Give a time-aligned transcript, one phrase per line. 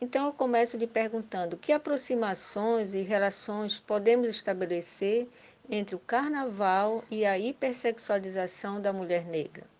[0.00, 5.28] Então eu começo lhe perguntando que aproximações e relações podemos estabelecer
[5.70, 9.75] entre o carnaval e a hipersexualização da mulher negra.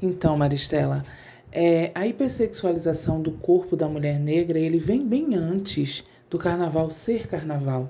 [0.00, 1.02] Então, Maristela,
[1.50, 7.26] é, a hipersexualização do corpo da mulher negra ele vem bem antes do carnaval ser
[7.26, 7.88] carnaval.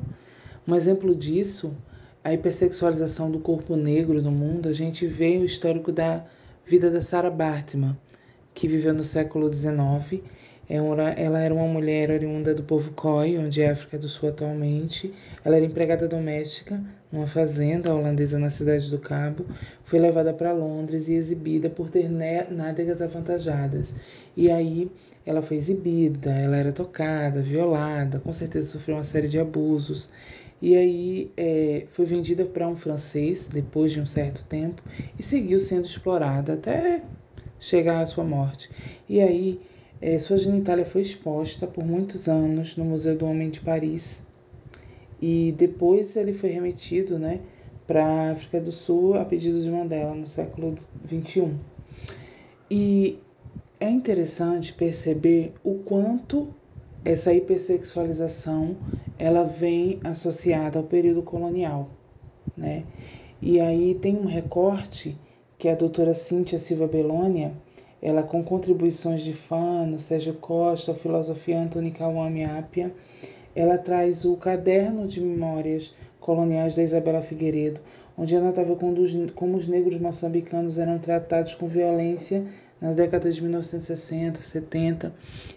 [0.67, 1.77] Um exemplo disso,
[2.25, 6.25] a hipersexualização do corpo negro no mundo, a gente vê o histórico da
[6.65, 7.97] vida da Sarah Bartman,
[8.55, 10.23] que viveu no século XIX.
[10.69, 14.29] É ela era uma mulher oriunda do povo Khoi, onde é a África do Sul
[14.29, 15.15] atualmente.
[15.43, 16.79] Ela era empregada doméstica
[17.11, 19.47] numa fazenda holandesa na cidade do Cabo,
[19.85, 23.95] foi levada para Londres e exibida por ter nádegas avantajadas.
[24.37, 24.91] E aí
[25.25, 30.11] ela foi exibida, ela era tocada, violada, com certeza sofreu uma série de abusos.
[30.61, 34.83] E aí é, foi vendida para um francês depois de um certo tempo
[35.19, 37.03] e seguiu sendo explorada até
[37.61, 38.69] chegar à sua morte.
[39.09, 39.61] E aí
[40.01, 44.23] é, sua genitália foi exposta por muitos anos no Museu do Homem de Paris
[45.21, 47.41] e depois ele foi remetido né,
[47.87, 50.75] para a África do Sul a pedido de Mandela no século
[51.07, 51.53] XXI.
[52.71, 53.19] E
[53.81, 56.49] é interessante perceber o quanto
[57.05, 58.77] essa hipersexualização
[59.19, 61.89] ela vem associada ao período colonial,
[62.57, 62.85] né?
[63.41, 65.17] E aí tem um recorte
[65.57, 67.53] que a doutora Cíntia Silva Belônia,
[68.03, 72.93] ela com contribuições de Fano, Sérgio Costa, filosofia Antônio Kawame Apia,
[73.55, 77.81] ela traz o caderno de memórias coloniais da Isabela Figueiredo,
[78.17, 82.45] onde anotava como os negros moçambicanos eram tratados com violência
[82.81, 85.13] nas décadas de 1960, 70.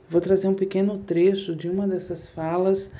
[0.10, 2.92] Vou trazer um pequeno trecho de uma dessas falas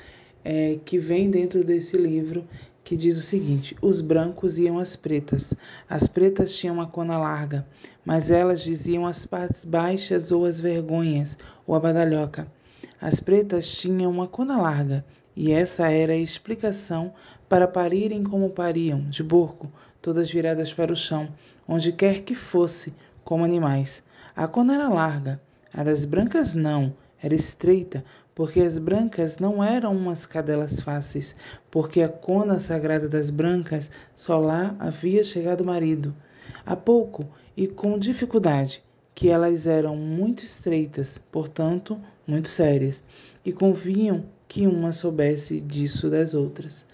[0.44, 2.44] é, que vem dentro desse livro,
[2.92, 5.54] que diz o seguinte: Os brancos iam às pretas.
[5.90, 7.66] As pretas tinham uma cona larga,
[8.04, 12.52] mas elas diziam as partes baixas ou as vergonhas, ou a badalhoca.
[13.00, 17.14] As pretas tinham uma cona larga, e essa era a explicação
[17.48, 19.72] para parirem como pariam, de burco,
[20.02, 21.30] todas viradas para o chão,
[21.66, 24.04] onde quer que fosse, como animais.
[24.36, 25.42] A cona era larga,
[25.74, 28.04] a das brancas não, era estreita,
[28.34, 31.36] porque as brancas não eram umas cadelas fáceis,
[31.70, 36.16] porque a cona sagrada das brancas só lá havia chegado o marido.
[36.66, 38.84] Há pouco e com dificuldade,
[39.14, 43.04] que elas eram muito estreitas, portanto, muito sérias,
[43.44, 46.86] e convinham que uma soubesse disso das outras.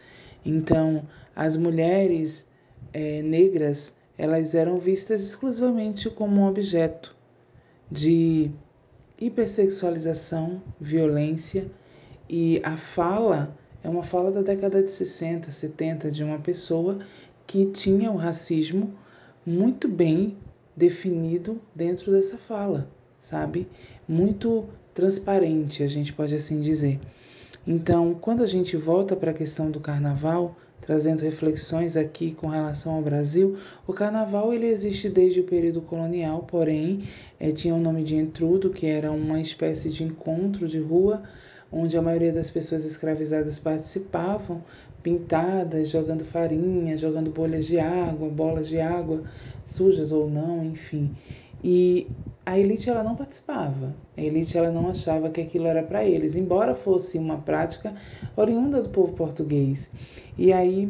[0.45, 2.47] Então, as mulheres
[2.93, 7.15] é, negras elas eram vistas exclusivamente como um objeto
[7.89, 8.51] de
[9.19, 11.69] hipersexualização, violência,
[12.29, 16.99] e a fala é uma fala da década de 60, 70 de uma pessoa
[17.45, 18.93] que tinha o racismo
[19.45, 20.37] muito bem
[20.75, 23.67] definido dentro dessa fala, sabe?
[24.07, 26.99] Muito transparente, a gente pode assim dizer.
[27.65, 30.55] Então, quando a gente volta para a questão do carnaval,
[30.87, 36.45] trazendo reflexões aqui com relação ao Brasil, o carnaval ele existe desde o período colonial,
[36.47, 37.03] porém
[37.37, 41.21] é, tinha o nome de entrudo, que era uma espécie de encontro de rua
[41.69, 44.63] onde a maioria das pessoas escravizadas participavam,
[45.03, 49.23] pintadas, jogando farinha, jogando bolhas de água, bolas de água,
[49.65, 51.13] sujas ou não, enfim.
[51.63, 52.07] E
[52.45, 53.93] a elite ela não participava.
[54.15, 57.93] A elite ela não achava que aquilo era para eles, embora fosse uma prática
[58.35, 59.91] oriunda do povo português.
[60.37, 60.89] E aí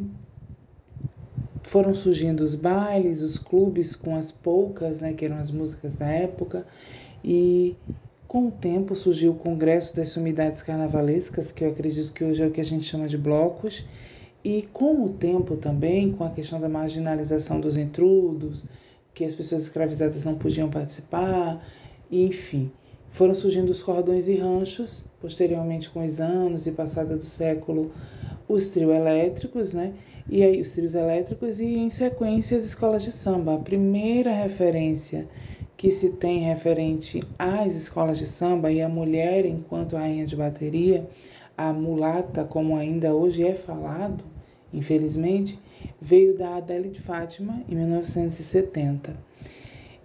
[1.63, 6.07] foram surgindo os bailes, os clubes com as poucas, né, que eram as músicas da
[6.07, 6.65] época,
[7.23, 7.75] e
[8.27, 12.47] com o tempo surgiu o Congresso das Sumidades Carnavalescas, que eu acredito que hoje é
[12.47, 13.83] o que a gente chama de blocos,
[14.43, 18.65] e com o tempo também, com a questão da marginalização dos intrudos,
[19.17, 21.59] que as pessoas escravizadas não podiam participar,
[22.11, 22.71] enfim,
[23.09, 27.91] foram surgindo os cordões e ranchos, posteriormente com os anos e passada do século,
[28.47, 29.93] os trios elétricos, né?
[30.29, 33.55] E aí os trios elétricos e em sequência as escolas de samba.
[33.55, 35.27] A primeira referência
[35.75, 41.09] que se tem referente às escolas de samba e a mulher enquanto rainha de bateria,
[41.57, 44.23] a mulata, como ainda hoje é falado,
[44.73, 45.59] infelizmente,
[45.99, 49.15] veio da Adele de Fátima em 1970.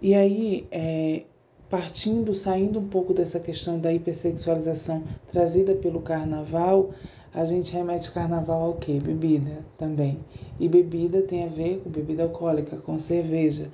[0.01, 1.23] E aí, é,
[1.69, 6.91] partindo, saindo um pouco dessa questão da hipersexualização trazida pelo carnaval,
[7.33, 8.99] a gente remete carnaval ao quê?
[8.99, 10.19] Bebida também.
[10.59, 13.71] E bebida tem a ver com bebida alcoólica, com cerveja.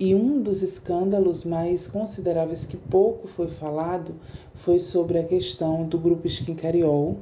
[0.00, 4.14] E um dos escândalos mais consideráveis que pouco foi falado
[4.54, 7.18] foi sobre a questão do grupo Skincariol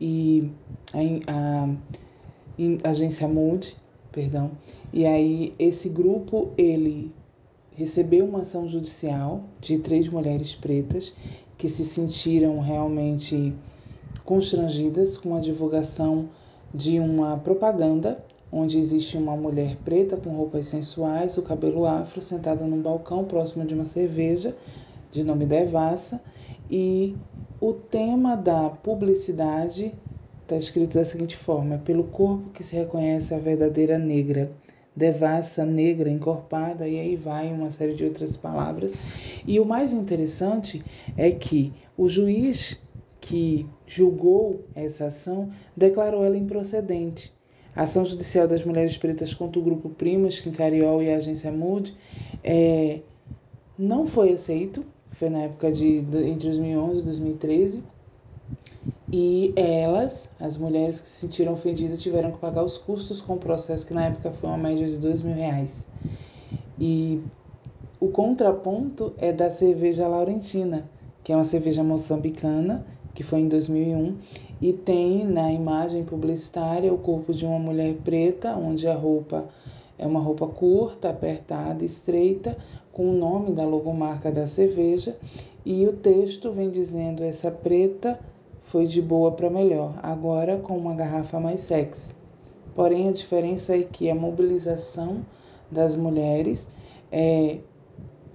[0.00, 0.50] e
[0.94, 1.68] a, a
[2.84, 3.76] agência Mood,
[4.12, 4.50] perdão.
[4.92, 7.12] E aí esse grupo ele
[7.72, 11.14] recebeu uma ação judicial de três mulheres pretas
[11.56, 13.54] que se sentiram realmente
[14.24, 16.28] constrangidas com a divulgação
[16.74, 22.64] de uma propaganda onde existe uma mulher preta com roupas sensuais, o cabelo afro, sentada
[22.64, 24.56] num balcão próximo de uma cerveja,
[25.12, 26.20] de nome Devassa,
[26.70, 27.14] e
[27.60, 29.92] o tema da publicidade
[30.48, 34.50] está escrito da seguinte forma: pelo corpo que se reconhece a verdadeira negra.
[34.96, 38.96] Devassa, negra, encorpada, e aí vai uma série de outras palavras.
[39.46, 40.82] E o mais interessante
[41.16, 42.80] é que o juiz
[43.20, 47.32] que julgou essa ação declarou ela improcedente
[47.76, 51.94] a ação judicial das mulheres pretas contra o grupo Primas, Quincariol e a agência Mood
[52.42, 52.98] é,
[53.78, 57.84] não foi aceito, foi na época de, de entre 2011 e 2013,
[59.10, 63.38] e elas, as mulheres que se sentiram ofendidas, tiveram que pagar os custos com o
[63.38, 65.86] processo, que na época foi uma média de dois mil reais.
[66.78, 67.20] E
[67.98, 70.88] o contraponto é da cerveja Laurentina,
[71.24, 72.84] que é uma cerveja moçambicana,
[73.14, 74.16] que foi em 2001,
[74.60, 79.46] e tem na imagem publicitária o corpo de uma mulher preta, onde a roupa
[79.98, 82.56] é uma roupa curta, apertada, estreita,
[82.92, 85.16] com o nome da logomarca da cerveja,
[85.64, 88.18] e o texto vem dizendo essa preta
[88.68, 92.14] foi de boa para melhor, agora com uma garrafa mais sexy.
[92.74, 95.24] Porém, a diferença é que a mobilização
[95.70, 96.68] das mulheres
[97.10, 97.58] é,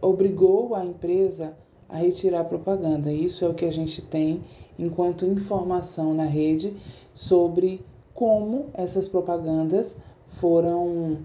[0.01, 1.53] obrigou a empresa
[1.87, 3.11] a retirar propaganda.
[3.11, 4.43] Isso é o que a gente tem
[4.77, 6.75] enquanto informação na rede
[7.13, 9.95] sobre como essas propagandas
[10.27, 11.19] foram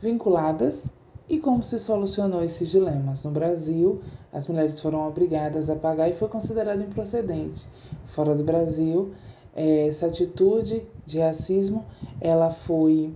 [0.00, 0.92] vinculadas
[1.28, 3.22] e como se solucionou esses dilemas.
[3.22, 7.66] No Brasil, as mulheres foram obrigadas a pagar e foi considerado improcedente.
[8.06, 9.12] Fora do Brasil,
[9.56, 11.84] eh, essa atitude de racismo
[12.20, 13.14] ela foi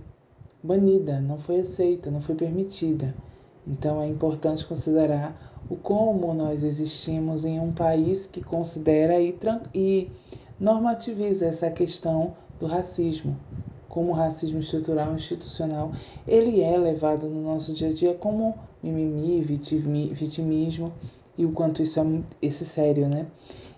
[0.63, 3.13] banida, não foi aceita, não foi permitida.
[3.67, 9.37] Então é importante considerar o como nós existimos em um país que considera e,
[9.73, 10.11] e
[10.59, 13.37] normativiza essa questão do racismo,
[13.89, 15.91] como o racismo estrutural e institucional,
[16.27, 20.93] ele é levado no nosso dia a dia como mimimi, vitimismo
[21.37, 22.05] e o quanto isso é
[22.41, 23.25] esse sério, né?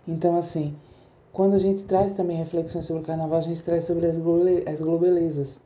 [0.07, 0.75] Então, assim,
[1.31, 4.17] quando a gente traz também reflexões sobre o carnaval, a gente traz sobre as,
[4.67, 5.59] as globelezas,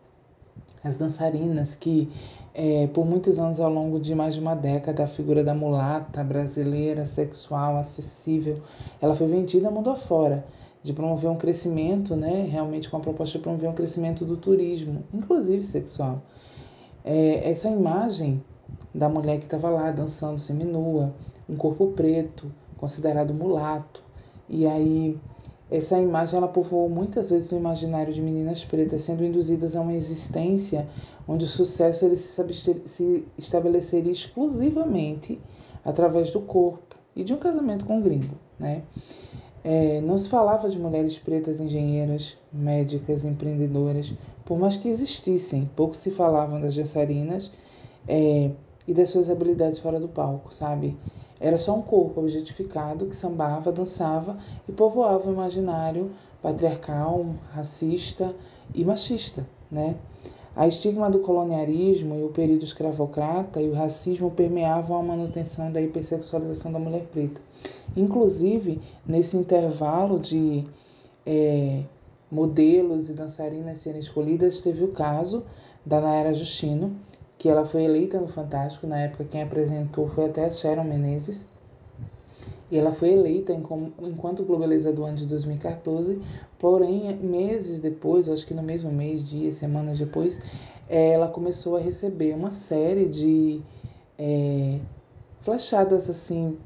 [0.84, 2.10] as dançarinas que
[2.54, 6.24] é, por muitos anos, ao longo de mais de uma década, a figura da mulata
[6.24, 8.62] brasileira, sexual, acessível,
[9.02, 10.46] ela foi vendida mundo afora,
[10.86, 15.04] de promover um crescimento, né, realmente com a proposta de promover um crescimento do turismo,
[15.12, 16.22] inclusive sexual.
[17.04, 18.40] É, essa imagem
[18.94, 21.12] da mulher que estava lá dançando seminua,
[21.50, 24.04] um corpo preto, considerado mulato,
[24.48, 25.18] e aí
[25.72, 29.96] essa imagem ela povoou muitas vezes o imaginário de meninas pretas, sendo induzidas a uma
[29.96, 30.88] existência
[31.28, 35.42] onde o sucesso ele se estabeleceria exclusivamente
[35.84, 38.36] através do corpo e de um casamento com um gringo.
[38.60, 38.84] Né?
[39.68, 44.14] É, não se falava de mulheres pretas engenheiras, médicas, empreendedoras,
[44.46, 47.52] por mais que existissem, pouco se falavam das dançarinas
[48.08, 48.52] é,
[48.88, 50.96] e das suas habilidades fora do palco, sabe?
[51.40, 54.38] Era só um corpo objetificado que sambava, dançava
[54.70, 56.12] e povoava o imaginário
[56.44, 58.36] patriarcal, racista
[58.72, 59.96] e machista, né?
[60.56, 65.82] A estigma do colonialismo e o período escravocrata e o racismo permeavam a manutenção da
[65.82, 67.42] hipersexualização da mulher preta.
[67.96, 70.64] Inclusive, nesse intervalo de
[71.26, 71.84] é,
[72.32, 75.44] modelos e dançarinas serem escolhidas, teve o caso
[75.86, 76.96] da Nayara Justino,
[77.38, 81.46] que ela foi eleita no Fantástico, na época quem apresentou foi até a Sharon Menezes,
[82.72, 86.20] e ela foi eleita enquanto Globaliza do ano de 2014,
[86.58, 90.40] porém, meses depois, acho que no mesmo mês, dias, semanas depois,
[90.90, 93.62] ela começou a receber uma série de
[94.18, 94.80] é,
[95.42, 96.58] flechadas assim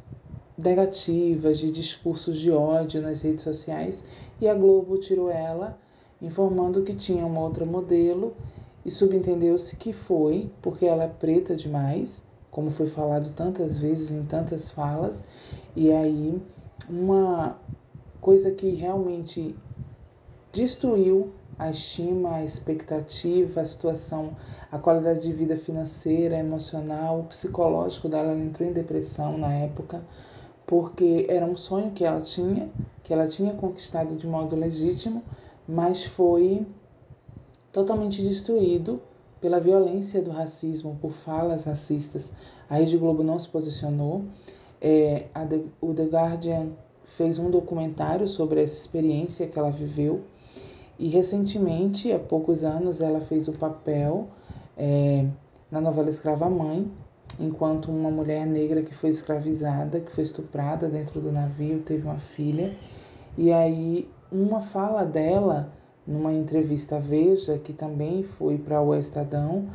[0.58, 4.04] negativas, de discursos de ódio nas redes sociais,
[4.42, 5.78] e a Globo tirou ela,
[6.22, 8.34] informando que tinha uma outra modelo,
[8.86, 14.24] e subentendeu-se que foi porque ela é preta demais, como foi falado tantas vezes em
[14.24, 15.24] tantas falas,
[15.76, 16.42] e aí
[16.90, 17.58] uma
[18.20, 19.56] coisa que realmente
[20.52, 24.36] destruiu a estima, a expectativa, a situação,
[24.72, 28.32] a qualidade de vida financeira, emocional, psicológico dela.
[28.32, 30.02] Ela entrou em depressão na época,
[30.66, 32.70] porque era um sonho que ela tinha,
[33.04, 35.22] que ela tinha conquistado de modo legítimo,
[35.68, 36.66] mas foi
[37.74, 39.02] totalmente destruído
[39.42, 42.32] pela violência do racismo, por falas racistas.
[42.70, 44.24] A Rede Globo não se posicionou.
[44.82, 46.68] É, The, o The Guardian
[47.04, 50.22] fez um documentário sobre essa experiência que ela viveu.
[50.98, 54.28] E recentemente, há poucos anos, ela fez o papel
[54.78, 55.26] é,
[55.72, 56.90] na novela Escrava Mãe,
[57.40, 62.20] enquanto uma mulher negra que foi escravizada, que foi estuprada dentro do navio, teve uma
[62.20, 62.76] filha.
[63.38, 65.72] E aí, uma fala dela
[66.06, 69.68] numa entrevista Veja, que também foi para o Estadão,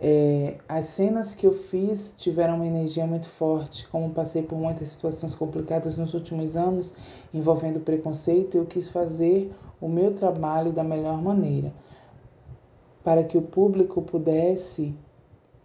[0.00, 4.88] é, as cenas que eu fiz tiveram uma energia muito forte, como passei por muitas
[4.88, 6.94] situações complicadas nos últimos anos
[7.32, 11.72] envolvendo preconceito, eu quis fazer o meu trabalho da melhor maneira,
[13.02, 14.94] para que o público pudesse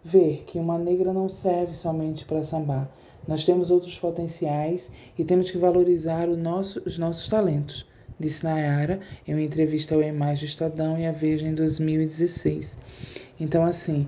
[0.02, 2.88] ver que uma negra não serve somente para sambar.
[3.28, 7.89] Nós temos outros potenciais e temos que valorizar nosso, os nossos talentos
[8.20, 12.78] disse Nayara em uma entrevista ao Imagem Estadão e a Veja em 2016.
[13.40, 14.06] Então, assim,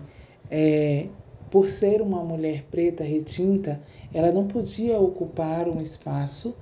[0.51, 1.07] é,
[1.51, 3.81] por ser uma mulher preta retinta,
[4.13, 6.55] ela não podia ocupar um espaço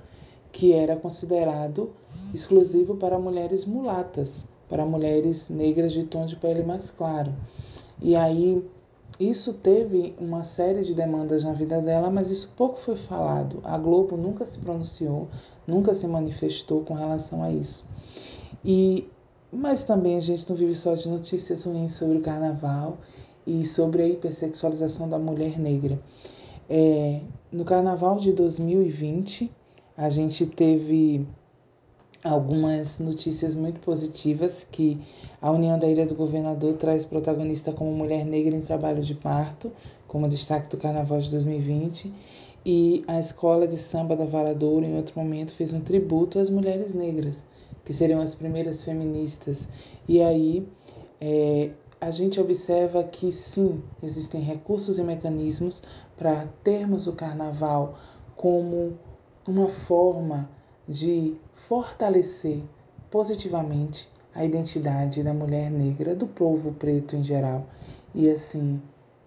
[0.51, 1.91] que era considerado
[2.33, 7.33] exclusivo para mulheres mulatas, para mulheres negras de tom de pele mais claro.
[8.01, 8.63] E aí
[9.29, 13.59] isso teve uma série de demandas na vida dela, mas isso pouco foi falado.
[13.63, 15.27] A Globo nunca se pronunciou,
[15.67, 17.87] nunca se manifestou com relação a isso.
[18.63, 19.07] E
[19.51, 22.97] mas também a gente não vive só de notícias ruins sobre o carnaval
[23.45, 25.99] e sobre a hipersexualização da mulher negra.
[26.69, 27.19] É,
[27.51, 29.51] no carnaval de 2020,
[29.97, 31.27] a gente teve
[32.23, 34.99] algumas notícias muito positivas que
[35.41, 39.71] a União da Ilha do Governador traz protagonista como mulher negra em trabalho de parto,
[40.07, 42.13] como destaque do Carnaval de 2020,
[42.65, 46.93] e a Escola de Samba da Varadouro, em outro momento, fez um tributo às mulheres
[46.93, 47.43] negras,
[47.83, 49.67] que seriam as primeiras feministas.
[50.07, 50.67] E aí
[51.19, 55.81] é, a gente observa que sim, existem recursos e mecanismos
[56.17, 57.95] para termos o Carnaval
[58.35, 58.93] como
[59.47, 60.49] uma forma
[60.87, 61.35] de
[61.71, 62.61] fortalecer
[63.09, 67.65] positivamente a identidade da mulher negra, do povo preto em geral.
[68.13, 68.81] E assim,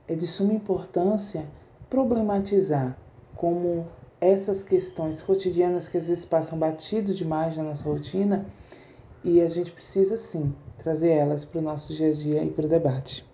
[0.07, 1.47] é de suma importância
[1.89, 2.99] problematizar
[3.35, 3.89] como
[4.21, 8.45] essas questões cotidianas que às vezes passam batido demais na nossa rotina
[9.25, 12.67] e a gente precisa sim trazer elas para o nosso dia a dia e para
[12.67, 13.25] o debate.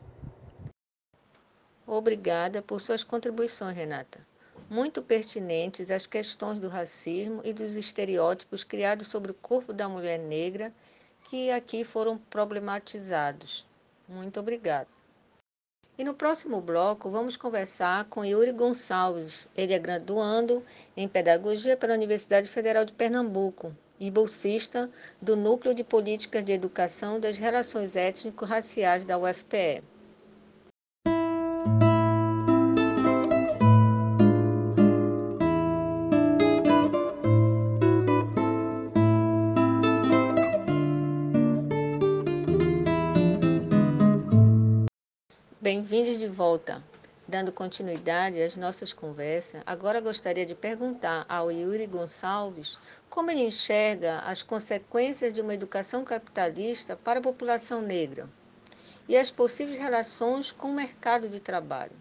[1.85, 4.30] Obrigada por suas contribuições, Renata
[4.71, 10.21] muito pertinentes às questões do racismo e dos estereótipos criados sobre o corpo da mulher
[10.21, 10.73] negra
[11.29, 13.67] que aqui foram problematizados.
[14.09, 14.87] Muito obrigada.
[15.99, 19.47] E no próximo bloco vamos conversar com Yuri Gonçalves.
[19.57, 20.63] Ele é graduando
[20.97, 24.89] em Pedagogia pela Universidade Federal de Pernambuco e bolsista
[25.21, 29.83] do Núcleo de Políticas de Educação das Relações Étnico-Raciais da UFPE.
[45.63, 46.83] Bem-vindos de volta.
[47.29, 54.21] Dando continuidade às nossas conversas, agora gostaria de perguntar ao Yuri Gonçalves como ele enxerga
[54.21, 58.27] as consequências de uma educação capitalista para a população negra
[59.07, 61.93] e as possíveis relações com o mercado de trabalho.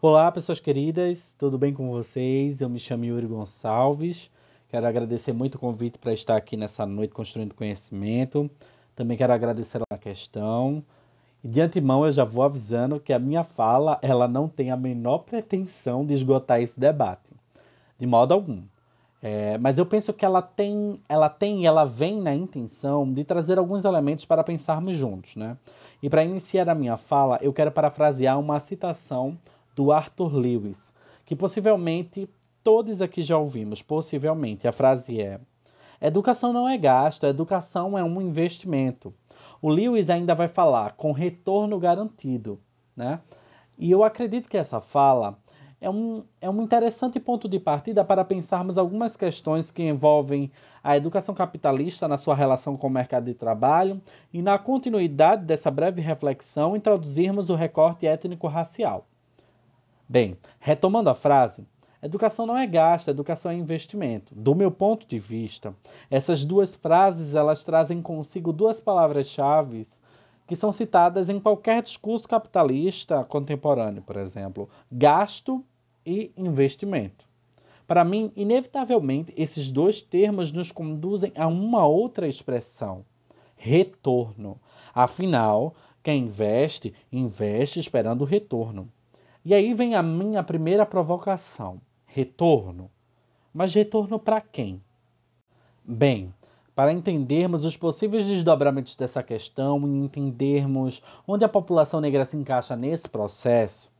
[0.00, 2.62] Olá, pessoas queridas, tudo bem com vocês?
[2.62, 4.30] Eu me chamo Yuri Gonçalves.
[4.70, 8.50] Quero agradecer muito o convite para estar aqui nessa noite construindo conhecimento.
[8.94, 10.82] Também quero agradecer a questão
[11.46, 14.76] E de antemão eu já vou avisando que a minha fala ela não tem a
[14.76, 17.30] menor pretensão de esgotar esse debate,
[17.96, 18.62] de modo algum.
[19.22, 23.58] É, mas eu penso que ela tem, ela tem, ela vem na intenção de trazer
[23.58, 25.56] alguns elementos para pensarmos juntos, né?
[26.02, 29.38] E para iniciar a minha fala, eu quero parafrasear uma citação
[29.76, 30.92] do Arthur Lewis,
[31.24, 32.28] que possivelmente
[32.64, 33.80] todos aqui já ouvimos.
[33.82, 35.38] Possivelmente, a frase é:
[36.00, 39.14] Educação não é gasto, educação é um investimento.
[39.66, 42.60] O Lewis ainda vai falar com retorno garantido,
[42.96, 43.18] né?
[43.76, 45.36] E eu acredito que essa fala
[45.80, 50.52] é um, é um interessante ponto de partida para pensarmos algumas questões que envolvem
[50.84, 54.00] a educação capitalista na sua relação com o mercado de trabalho
[54.32, 59.04] e, na continuidade dessa breve reflexão, introduzirmos o recorte étnico-racial.
[60.08, 61.66] Bem, retomando a frase,
[62.06, 64.34] educação não é gasto, educação é investimento.
[64.34, 65.74] Do meu ponto de vista,
[66.10, 69.86] essas duas frases elas trazem consigo duas palavras-chave
[70.46, 75.64] que são citadas em qualquer discurso capitalista contemporâneo, por exemplo, gasto
[76.04, 77.26] e investimento.
[77.86, 83.04] Para mim, inevitavelmente, esses dois termos nos conduzem a uma outra expressão:
[83.56, 84.60] retorno.
[84.94, 88.88] Afinal, quem investe, investe esperando o retorno.
[89.44, 91.80] E aí vem a minha primeira provocação:
[92.16, 92.90] retorno.
[93.52, 94.80] Mas retorno para quem?
[95.84, 96.32] Bem,
[96.74, 102.74] para entendermos os possíveis desdobramentos dessa questão e entendermos onde a população negra se encaixa
[102.74, 103.92] nesse processo,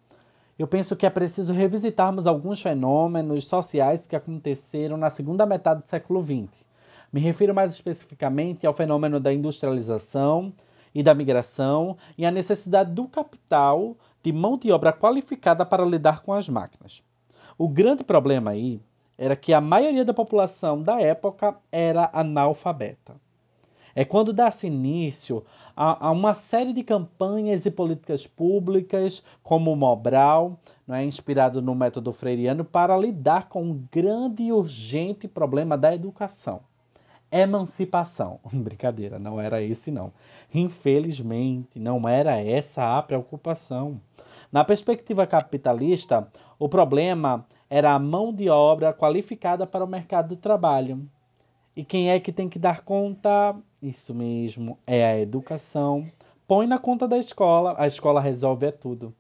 [0.58, 5.87] eu penso que é preciso revisitarmos alguns fenômenos sociais que aconteceram na segunda metade do
[5.87, 6.49] século XX.
[7.12, 10.54] Me refiro mais especificamente ao fenômeno da industrialização
[10.94, 16.23] e da migração e à necessidade do capital de mão de obra qualificada para lidar
[16.23, 17.02] com as máquinas.
[17.58, 18.80] O grande problema aí
[19.16, 23.16] era que a maioria da população da época era analfabeta.
[23.94, 25.42] É quando dá-se início
[25.75, 31.74] a, a, uma série de campanhas e políticas públicas, como o Mobral, é, inspirado no
[31.74, 36.61] método freiriano, para lidar com o grande e urgente problema da educação.
[37.33, 38.38] Emancipação.
[38.52, 40.12] Brincadeira, não era esse não.
[40.52, 43.98] Infelizmente, não era essa a preocupação.
[44.52, 46.28] Na perspectiva capitalista,
[46.59, 51.07] o problema era a mão de obra qualificada para o mercado de trabalho.
[51.77, 53.55] E quem é que tem que dar conta?
[53.83, 56.07] Isso mesmo, é a educação.
[56.49, 59.14] Põe na conta da escola, a escola resolve é tudo.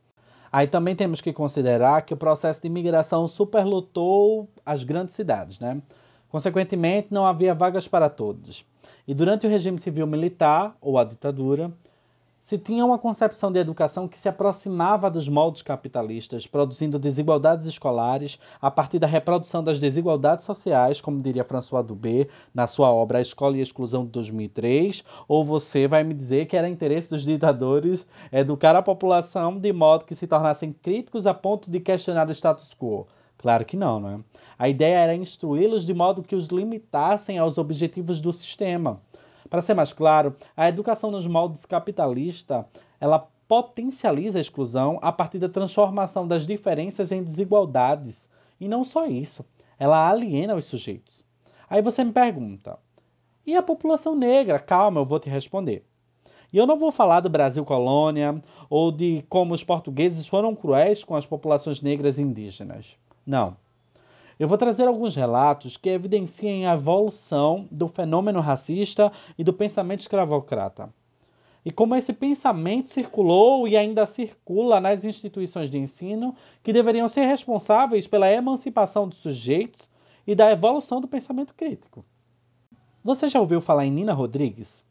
[0.50, 5.82] Aí também temos que considerar que o processo de imigração superlotou as grandes cidades, né?
[6.30, 8.64] Consequentemente, não havia vagas para todos.
[9.06, 11.70] E durante o regime civil militar, ou a ditadura,
[12.46, 18.38] se tinha uma concepção de educação que se aproximava dos moldes capitalistas, produzindo desigualdades escolares
[18.62, 23.20] a partir da reprodução das desigualdades sociais, como diria François Dubé na sua obra A
[23.20, 27.24] Escola e a Exclusão de 2003, ou você vai me dizer que era interesse dos
[27.24, 32.32] ditadores educar a população de modo que se tornassem críticos a ponto de questionar o
[32.32, 33.08] status quo?
[33.38, 34.18] Claro que não, não é?
[34.58, 39.02] A ideia era instruí-los de modo que os limitassem aos objetivos do sistema.
[39.48, 42.66] Para ser mais claro, a educação nos moldes capitalista,
[43.00, 48.22] ela potencializa a exclusão a partir da transformação das diferenças em desigualdades.
[48.60, 49.44] E não só isso,
[49.78, 51.24] ela aliena os sujeitos.
[51.68, 52.78] Aí você me pergunta:
[53.46, 54.58] e a população negra?
[54.58, 55.84] Calma, eu vou te responder.
[56.52, 61.04] E eu não vou falar do Brasil colônia ou de como os portugueses foram cruéis
[61.04, 62.96] com as populações negras e indígenas.
[63.26, 63.56] Não.
[64.38, 70.00] Eu vou trazer alguns relatos que evidenciem a evolução do fenômeno racista e do pensamento
[70.00, 70.92] escravocrata.
[71.64, 77.24] E como esse pensamento circulou e ainda circula nas instituições de ensino que deveriam ser
[77.24, 79.90] responsáveis pela emancipação dos sujeitos
[80.26, 82.04] e da evolução do pensamento crítico.
[83.02, 84.84] Você já ouviu falar em Nina Rodrigues?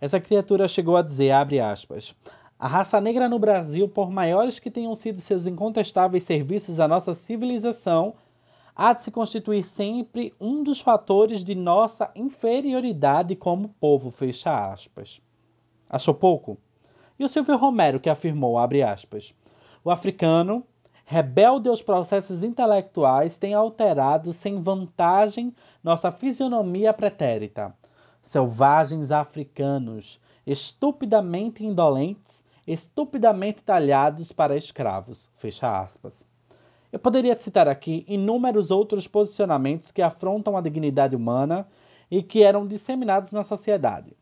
[0.00, 2.14] Essa criatura chegou a dizer, abre aspas,
[2.58, 7.14] a raça negra no Brasil, por maiores que tenham sido seus incontestáveis serviços à nossa
[7.14, 8.14] civilização,
[8.74, 15.20] há de se constituir sempre um dos fatores de nossa inferioridade como povo, fecha aspas.
[15.88, 16.58] Achou pouco?
[17.18, 19.34] E o Silvio Romero que afirmou, abre aspas,
[19.84, 20.64] o africano,
[21.04, 27.74] rebelde aos processos intelectuais, tem alterado sem vantagem nossa fisionomia pretérita.
[28.24, 36.31] Selvagens africanos, estupidamente indolentes, estupidamente talhados para escravos, fecha aspas.
[36.92, 41.66] Eu poderia citar aqui inúmeros outros posicionamentos que afrontam a dignidade humana
[42.10, 44.14] e que eram disseminados na sociedade.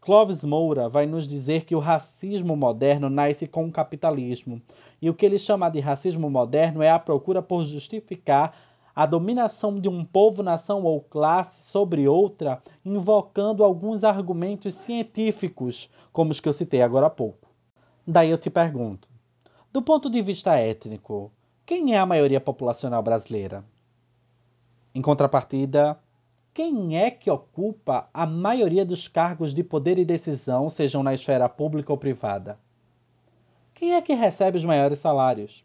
[0.00, 4.62] Clovis Moura vai nos dizer que o racismo moderno nasce com o capitalismo,
[5.02, 8.54] e o que ele chama de racismo moderno é a procura por justificar
[8.94, 16.30] a dominação de um povo, nação ou classe sobre outra, invocando alguns argumentos científicos, como
[16.30, 17.50] os que eu citei agora há pouco.
[18.06, 19.08] Daí eu te pergunto:
[19.72, 21.32] do ponto de vista étnico,
[21.66, 23.64] quem é a maioria populacional brasileira?
[24.94, 25.98] Em contrapartida,
[26.52, 31.48] quem é que ocupa a maioria dos cargos de poder e decisão, sejam na esfera
[31.48, 32.58] pública ou privada?
[33.74, 35.64] Quem é que recebe os maiores salários?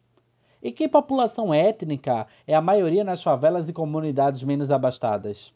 [0.63, 5.53] E que população étnica é a maioria nas favelas e comunidades menos abastadas?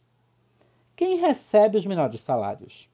[0.94, 2.86] Quem recebe os menores salários?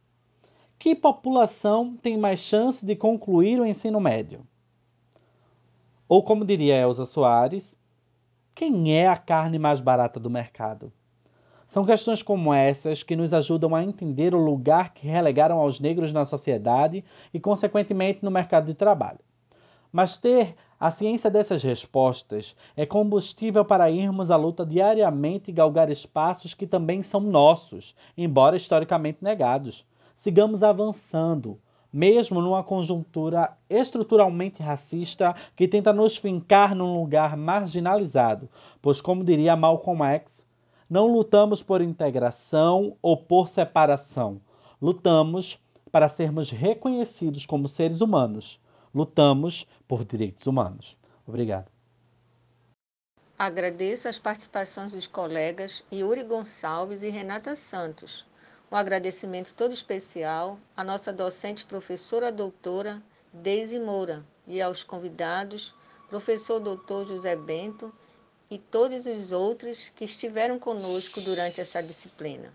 [0.78, 4.46] Que população tem mais chance de concluir o ensino médio?
[6.10, 7.72] Ou, como diria Elza Soares,
[8.52, 10.92] quem é a carne mais barata do mercado?
[11.68, 16.12] São questões como essas que nos ajudam a entender o lugar que relegaram aos negros
[16.12, 19.20] na sociedade e, consequentemente, no mercado de trabalho.
[19.92, 25.92] Mas ter a ciência dessas respostas é combustível para irmos à luta diariamente e galgar
[25.92, 29.86] espaços que também são nossos, embora historicamente negados.
[30.16, 31.56] Sigamos avançando,
[31.92, 38.48] mesmo numa conjuntura estruturalmente racista que tenta nos fincar num lugar marginalizado,
[38.80, 40.30] pois, como diria Malcolm X,
[40.88, 44.40] não lutamos por integração ou por separação.
[44.80, 45.58] Lutamos
[45.92, 48.60] para sermos reconhecidos como seres humanos.
[48.94, 50.96] Lutamos por direitos humanos.
[51.26, 51.70] Obrigado.
[53.38, 58.26] Agradeço as participações dos colegas Yuri Gonçalves e Renata Santos.
[58.72, 63.02] Um agradecimento todo especial à nossa docente professora doutora
[63.32, 65.74] Deise Moura e aos convidados,
[66.08, 67.92] professor doutor José Bento
[68.48, 72.52] e todos os outros que estiveram conosco durante essa disciplina.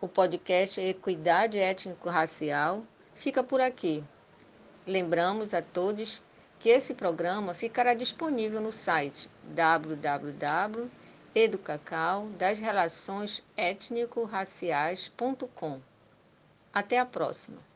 [0.00, 2.82] O podcast Equidade Étnico-Racial
[3.14, 4.02] fica por aqui.
[4.84, 6.20] Lembramos a todos
[6.58, 9.30] que esse programa ficará disponível no site
[11.34, 15.80] www.educacau das relações étnico-raciais.com.
[16.72, 17.69] Até a próxima!